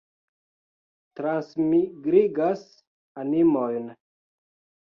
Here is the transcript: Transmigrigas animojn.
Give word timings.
Transmigrigas 1.19 2.65
animojn. 3.25 3.93